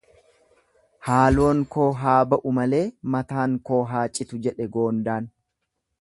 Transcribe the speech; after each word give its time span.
Haaloon 1.07 1.61
koo 1.75 1.85
haa 1.99 2.15
ba'u 2.31 2.55
malee 2.61 2.81
mataan 3.17 3.57
koo 3.71 3.81
haa 3.93 4.03
cittu, 4.17 4.41
jedhe 4.49 4.69
goondaan. 4.79 5.33